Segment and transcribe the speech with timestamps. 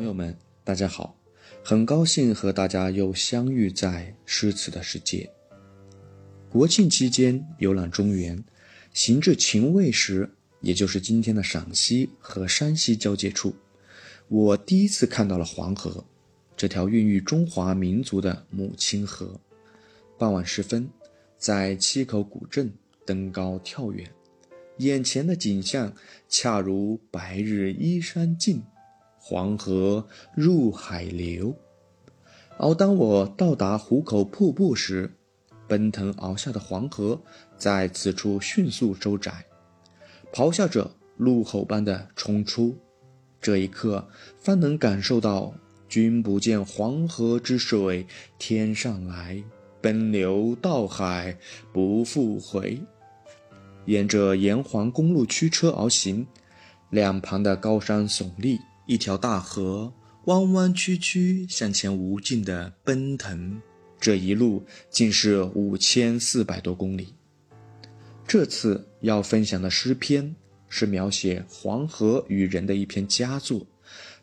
[0.00, 0.34] 朋友们，
[0.64, 1.14] 大家好，
[1.62, 5.30] 很高兴和大家又相遇在诗词的世界。
[6.48, 8.42] 国庆期间游览中原，
[8.94, 10.26] 行至秦渭时，
[10.62, 13.54] 也就是今天的陕西和山西交界处，
[14.28, 16.02] 我第一次看到了黄河，
[16.56, 19.38] 这条孕育中华民族的母亲河。
[20.16, 20.88] 傍晚时分，
[21.36, 22.72] 在七口古镇
[23.04, 24.10] 登高眺远。
[24.78, 25.94] 眼前的景象
[26.26, 28.62] 恰如“白日依山尽，
[29.20, 31.54] 黄河入海流”。
[32.58, 35.14] 而当我到达壶口瀑布时，
[35.68, 37.20] 奔腾而下的黄河
[37.56, 39.44] 在此处迅速收窄，
[40.32, 42.76] 咆哮着怒吼般的冲出。
[43.40, 44.06] 这一刻，
[44.38, 45.54] 方能感受到
[45.88, 48.06] “君不见黄河之水
[48.38, 49.42] 天上来，
[49.80, 51.36] 奔流到海
[51.72, 52.78] 不复回。”
[53.86, 56.26] 沿着沿环公路驱车而行，
[56.90, 58.58] 两旁的高山耸立，
[58.90, 59.92] 一条大河
[60.24, 63.62] 弯弯曲曲向前无尽的奔腾。
[64.00, 67.14] 这一路竟是五千四百多公里。
[68.26, 70.34] 这次要分享的诗篇
[70.68, 73.64] 是描写黄河与人的一篇佳作，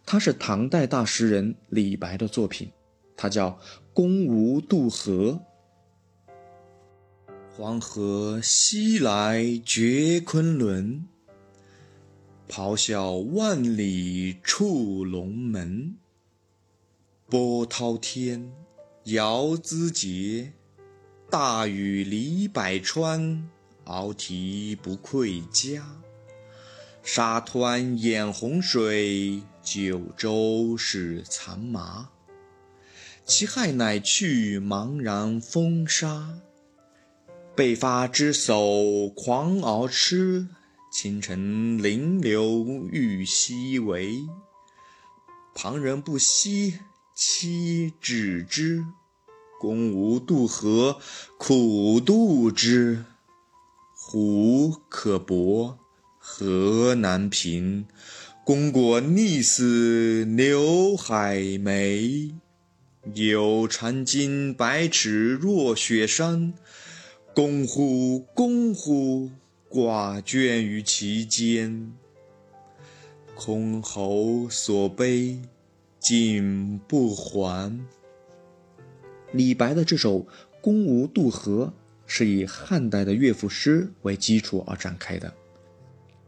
[0.05, 2.69] 它是唐代大诗人李白的作品，
[3.15, 3.52] 它叫
[3.93, 5.39] 《公无渡河》。
[7.55, 11.05] 黄河西来绝昆仑，
[12.49, 15.95] 咆哮万里出龙门。
[17.29, 18.51] 波涛天，
[19.03, 20.53] 遥资节，
[21.29, 23.49] 大禹离百川，
[23.85, 25.85] 鳌蹄不愧家。
[27.03, 32.09] 沙湍掩洪水，九州是残麻。
[33.25, 36.39] 其害乃去茫然风沙。
[37.55, 40.47] 被发之叟狂而痴，
[40.89, 44.25] 清晨临流欲西为。
[45.53, 46.80] 旁人不惜，
[47.13, 48.83] 妻止之。
[49.59, 50.99] 公无渡河，
[51.37, 53.03] 苦渡之。
[53.93, 55.77] 湖可泊，
[56.17, 57.86] 河难平。
[58.45, 62.31] 公果溺死刘海梅。
[63.14, 66.54] 有长鲸百尺若雪山。
[67.33, 69.31] 公乎公乎，
[69.70, 71.92] 挂卷于其间。
[73.36, 75.39] 箜篌所悲，
[76.00, 77.86] 竟不还。
[79.33, 80.22] 李白的这首
[80.61, 81.73] 《宫无渡河》
[82.08, 85.33] 是以汉代的乐府诗为基础而展开的。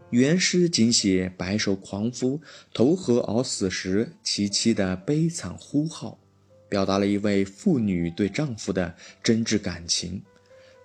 [0.09, 2.41] 原诗仅写白首狂夫
[2.73, 6.19] 投河而死时其妻的悲惨呼号，
[6.67, 10.21] 表达了一位妇女对丈夫的真挚感情。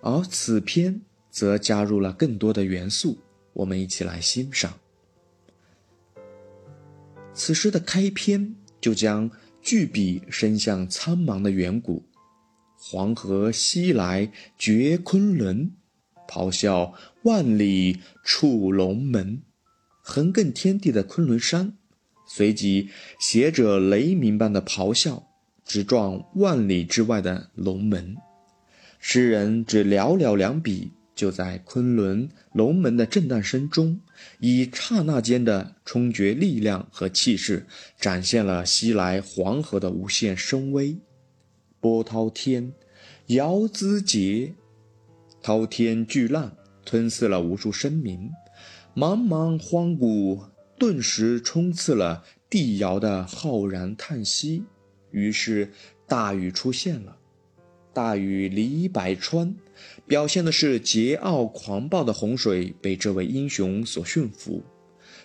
[0.01, 1.01] 而此篇
[1.35, 3.17] 则加入了更多的元素，
[3.51, 4.79] 我们一起来欣赏。
[7.33, 9.29] 此诗的开篇就将
[9.61, 12.05] 巨笔伸向苍茫的远古，
[12.77, 15.73] 黄河西来绝昆仑，
[16.25, 16.93] 咆哮
[17.23, 19.41] 万里触龙门。
[20.01, 21.75] 横亘天地的昆仑山，
[22.25, 25.27] 随即携着雷鸣般的咆哮，
[25.65, 28.15] 直撞万里之外的龙门。
[29.01, 34.01] 诗人只寥寥两笔，就在昆仑龙门的震荡声中，
[34.39, 37.65] 以刹那间的冲决力量和气势，
[37.97, 40.97] 展现了西来黄河的无限声威。
[41.79, 42.73] 波涛天，
[43.27, 44.53] 遥资节，
[45.41, 48.29] 滔天巨浪吞噬了无数生民，
[48.95, 50.43] 茫茫荒谷
[50.77, 54.63] 顿时充斥了地摇的浩然叹息。
[55.11, 55.71] 于是
[56.07, 57.17] 大禹出现了。
[57.95, 59.55] 大禹李百川，
[60.05, 64.61] 表现的是桀骜狂暴的洪水被这位英雄所驯服。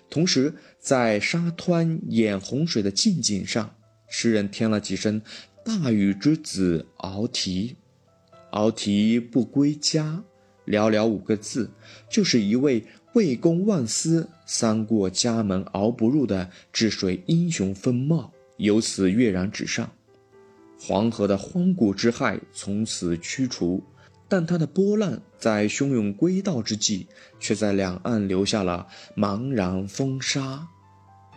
[0.08, 3.74] 同时，在沙湍掩洪水的近景上，
[4.08, 5.20] 诗人添了几声
[5.64, 7.74] 大禹之子敖提。
[8.52, 10.22] 敖提不归家，
[10.64, 11.72] 寥寥五个字，
[12.08, 19.92] 就是一位为公忘私、三过家门而不入的治水英雄风貌，由此跃然纸上。
[20.82, 23.82] 黄河的荒古之害从此驱除，
[24.26, 27.06] 但它的波浪在汹涌归道之际，
[27.38, 30.66] 却在两岸留下了茫然风沙。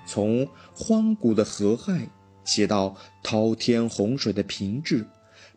[0.08, 2.10] 从荒古的河害
[2.46, 5.06] 写到滔天洪水的平治，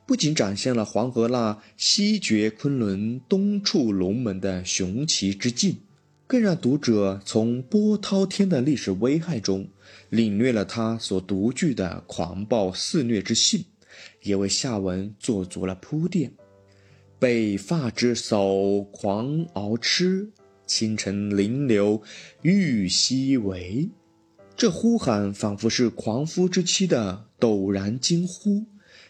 [0.05, 5.77] 不仅展现了黄河那西绝昆仑、东触龙门的雄奇之境，
[6.27, 9.69] 更让读者从波涛天的历史危害中，
[10.11, 13.65] 领略了他所独具的狂暴肆虐之性。
[14.22, 16.32] 也为下文做足了铺垫。
[17.19, 20.31] 被发之叟狂而痴，
[20.66, 22.02] 清晨临流
[22.43, 23.88] 欲西为。
[24.54, 28.64] 这呼喊仿佛是狂夫之妻的陡然惊呼，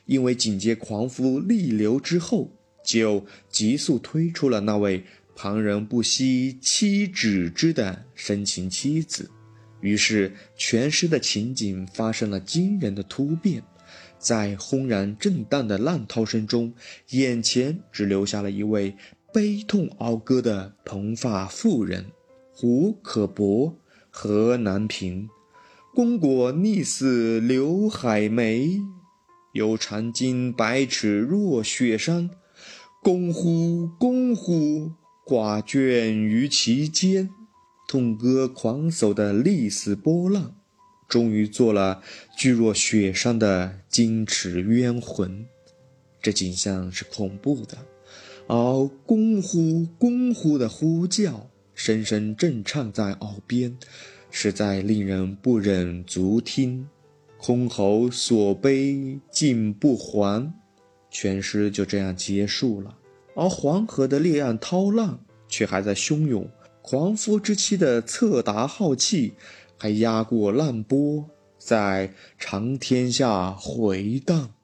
[0.04, 2.50] 因为紧接狂夫逆流之后，
[2.84, 5.04] 就急速推出了那位
[5.34, 9.28] 旁人不惜妻指之的深情妻子。
[9.80, 13.62] 于是，全诗的情景发生了惊人的突变，
[14.18, 16.72] 在轰然震荡的浪涛声中，
[17.10, 18.96] 眼前只留下了一位
[19.32, 22.06] 悲痛讴歌的蓬发妇人。
[22.52, 23.76] 胡可伯，
[24.10, 25.28] 何难平？
[25.94, 28.80] 公果逆似刘海眉，
[29.52, 32.30] 有长襟百尺若雪山。
[33.02, 34.92] 公乎公乎，
[35.24, 37.30] 寡倦于其间。
[37.86, 40.56] 痛歌狂叟的历史波浪，
[41.08, 42.02] 终于做了
[42.36, 45.46] 巨若雪山的矜持冤魂。
[46.20, 47.78] 这景象是恐怖的，
[48.48, 53.76] 而公乎公乎的呼叫，声声震颤在耳边。
[54.28, 56.86] 实在令人不忍足听，
[57.38, 60.52] 空喉所悲竟不还，
[61.10, 62.98] 全诗就这样结束了。
[63.34, 66.50] 而黄河的烈岸涛浪却还在汹涌，
[66.82, 69.34] 狂夫之妻的策达浩气
[69.78, 71.24] 还压过浪波，
[71.58, 74.55] 在长天下回荡。